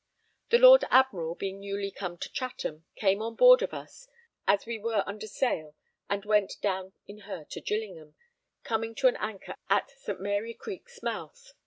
The 0.49 0.57
Lord 0.57 0.83
Admiral, 0.89 1.35
being 1.35 1.59
newly 1.59 1.91
come 1.91 2.17
to 2.17 2.31
Chatham, 2.33 2.85
came 2.95 3.21
on 3.21 3.35
board 3.35 3.61
of 3.61 3.71
us 3.71 4.07
as 4.47 4.65
we 4.65 4.79
were 4.79 5.03
under 5.05 5.27
sail 5.27 5.75
and 6.09 6.25
went 6.25 6.53
down 6.59 6.93
in 7.05 7.19
her 7.19 7.45
to 7.51 7.61
Gillingham, 7.61 8.15
coming 8.63 8.95
to 8.95 9.05
an 9.07 9.15
anchor 9.17 9.53
at 9.69 9.91
St. 9.91 10.19
Mary 10.19 10.55
Creek's 10.55 11.03
mouth. 11.03 11.53